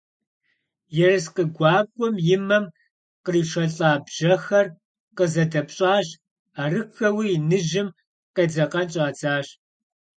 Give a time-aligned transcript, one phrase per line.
[1.05, 2.65] Ерыскъы гуакӀуэм и мэм
[3.25, 4.67] къришэлӀа бжьэхэр
[5.17, 6.07] къызэдэпщӀащ,
[6.61, 7.87] арыххэуи иныжьым
[8.35, 9.47] къедзэкъэн щӀадзащ.